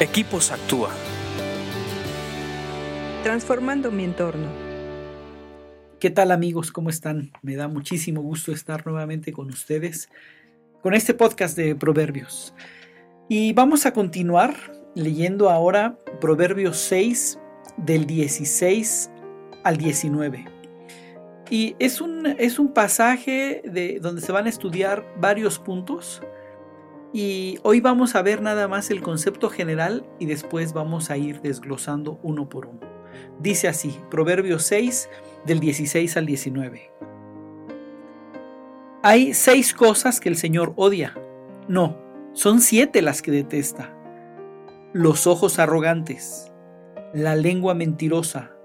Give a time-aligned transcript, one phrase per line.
[0.00, 0.90] Equipos Actúa.
[3.22, 4.48] Transformando mi entorno.
[6.00, 6.72] ¿Qué tal amigos?
[6.72, 7.30] ¿Cómo están?
[7.42, 10.08] Me da muchísimo gusto estar nuevamente con ustedes
[10.82, 12.54] con este podcast de Proverbios.
[13.28, 14.56] Y vamos a continuar
[14.96, 17.38] leyendo ahora Proverbios 6
[17.76, 19.12] del 16
[19.62, 20.44] al 19.
[21.50, 26.20] Y es un, es un pasaje de, donde se van a estudiar varios puntos
[27.14, 31.40] y hoy vamos a ver nada más el concepto general y después vamos a ir
[31.42, 32.80] desglosando uno por uno.
[33.38, 35.08] Dice así, Proverbios 6
[35.46, 36.90] del 16 al 19.
[39.04, 41.14] Hay seis cosas que el Señor odia.
[41.68, 41.96] No,
[42.32, 43.96] son siete las que detesta.
[44.92, 46.50] Los ojos arrogantes,
[47.12, 48.56] la lengua mentirosa,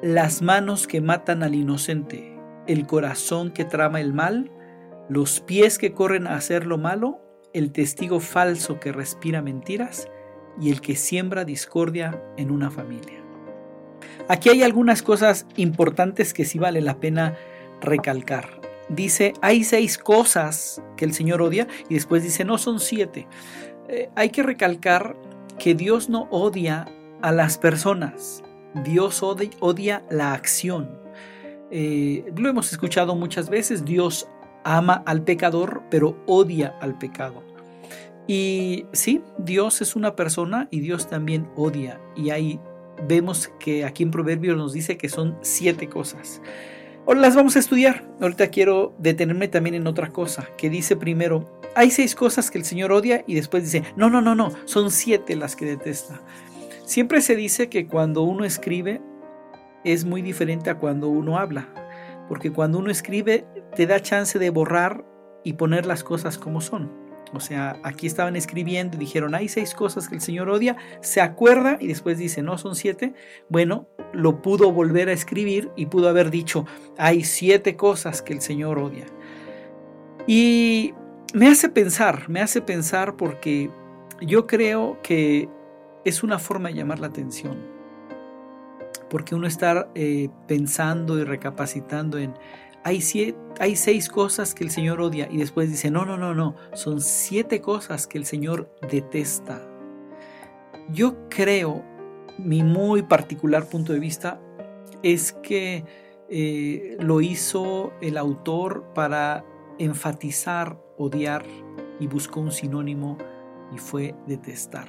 [0.00, 2.38] las manos que matan al inocente,
[2.68, 4.48] el corazón que trama el mal,
[5.08, 10.08] los pies que corren a hacer lo malo el testigo falso que respira mentiras
[10.60, 13.20] y el que siembra discordia en una familia.
[14.28, 17.36] Aquí hay algunas cosas importantes que sí vale la pena
[17.80, 18.60] recalcar.
[18.88, 23.26] Dice, hay seis cosas que el Señor odia y después dice, no son siete.
[23.88, 25.16] Eh, hay que recalcar
[25.58, 26.86] que Dios no odia
[27.22, 28.42] a las personas,
[28.84, 30.98] Dios odia, la acción.
[31.70, 34.28] Eh, lo hemos escuchado muchas veces, Dios
[34.64, 37.42] ama al pecador, pero odia al pecado.
[38.32, 42.00] Y sí, Dios es una persona y Dios también odia.
[42.14, 42.60] Y ahí
[43.08, 46.40] vemos que aquí en Proverbios nos dice que son siete cosas.
[47.08, 48.08] Ahora las vamos a estudiar.
[48.20, 52.64] Ahorita quiero detenerme también en otra cosa, que dice primero, hay seis cosas que el
[52.64, 56.20] Señor odia y después dice, no, no, no, no, son siete las que detesta.
[56.84, 59.02] Siempre se dice que cuando uno escribe
[59.82, 61.66] es muy diferente a cuando uno habla,
[62.28, 65.04] porque cuando uno escribe te da chance de borrar
[65.42, 67.09] y poner las cosas como son.
[67.32, 71.20] O sea, aquí estaban escribiendo y dijeron, hay seis cosas que el Señor odia, se
[71.20, 73.14] acuerda y después dice, no, son siete.
[73.48, 76.66] Bueno, lo pudo volver a escribir y pudo haber dicho,
[76.98, 79.06] hay siete cosas que el Señor odia.
[80.26, 80.92] Y
[81.32, 83.70] me hace pensar, me hace pensar porque
[84.20, 85.48] yo creo que
[86.04, 87.58] es una forma de llamar la atención.
[89.08, 92.34] Porque uno está eh, pensando y recapacitando en,
[92.84, 96.56] hay, hay seis cosas que el Señor odia y después dice, no, no, no, no,
[96.72, 99.60] son siete cosas que el Señor detesta.
[100.90, 101.84] Yo creo,
[102.38, 104.40] mi muy particular punto de vista,
[105.02, 105.84] es que
[106.28, 109.44] eh, lo hizo el autor para
[109.78, 111.44] enfatizar, odiar
[111.98, 113.18] y buscó un sinónimo
[113.74, 114.88] y fue detestar.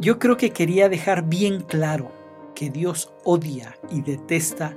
[0.00, 2.10] Yo creo que quería dejar bien claro
[2.54, 4.76] que Dios odia y detesta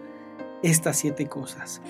[0.64, 1.82] estas siete cosas.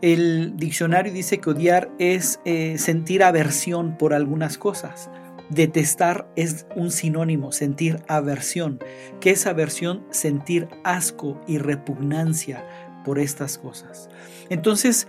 [0.00, 5.10] El diccionario dice que odiar es eh, sentir aversión por algunas cosas.
[5.50, 8.78] Detestar es un sinónimo, sentir aversión.
[9.20, 10.04] ¿Qué es aversión?
[10.10, 12.64] Sentir asco y repugnancia
[13.04, 14.08] por estas cosas.
[14.50, 15.08] Entonces,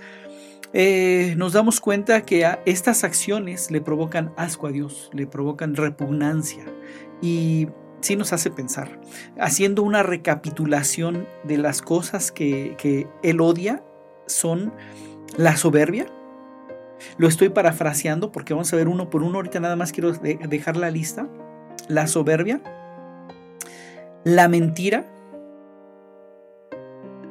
[0.73, 6.63] eh, nos damos cuenta que estas acciones le provocan asco a Dios, le provocan repugnancia.
[7.21, 7.67] Y
[8.01, 8.99] sí nos hace pensar.
[9.39, 13.83] Haciendo una recapitulación de las cosas que, él odia
[14.27, 14.73] son
[15.37, 16.07] la soberbia.
[17.17, 19.37] Lo estoy parafraseando porque vamos a ver uno por uno.
[19.37, 21.27] Ahorita nada más quiero dejar la lista.
[21.87, 22.61] La soberbia,
[24.23, 25.07] la mentira,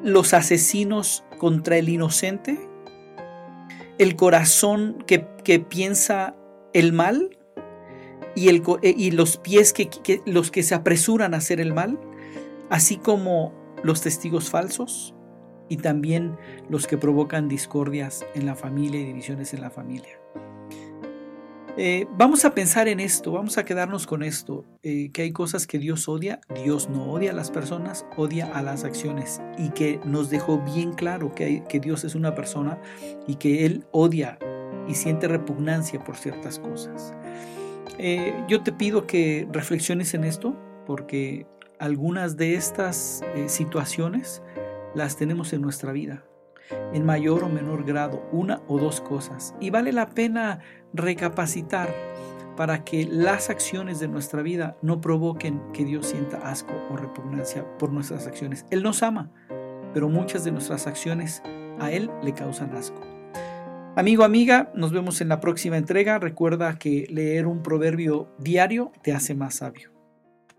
[0.03, 2.59] los asesinos contra el inocente,
[3.99, 6.35] el corazón que, que piensa
[6.73, 7.38] el mal,
[8.47, 11.99] eh, y los pies que, los que se apresuran a hacer el mal,
[12.71, 15.15] así como los testigos falsos
[15.69, 16.37] y también
[16.69, 20.19] los que provocan discordias en la familia y divisiones en la familia.
[21.81, 25.65] Eh, vamos a pensar en esto, vamos a quedarnos con esto, eh, que hay cosas
[25.65, 30.01] que Dios odia, Dios no odia a las personas, odia a las acciones y que
[30.05, 32.81] nos dejó bien claro que Dios es una persona
[33.29, 34.41] y que Él odia
[34.89, 37.15] y siente repugnancia por ciertas cosas.
[37.99, 41.47] Eh, yo te pido que reflexiones en esto porque
[41.79, 44.43] algunas de estas eh, situaciones
[44.95, 46.25] las tenemos en nuestra vida,
[46.93, 49.55] en mayor o menor grado, una o dos cosas.
[49.61, 50.61] Y vale la pena
[50.93, 51.95] recapacitar
[52.57, 57.65] para que las acciones de nuestra vida no provoquen que Dios sienta asco o repugnancia
[57.79, 58.67] por nuestras acciones.
[58.71, 59.31] Él nos ama,
[59.95, 61.43] pero muchas de nuestras acciones
[61.79, 63.08] a Él le causan asco.
[63.99, 66.21] Amigo, amiga, nos vemos en la próxima entrega.
[66.21, 69.91] Recuerda que leer un proverbio diario te hace más sabio.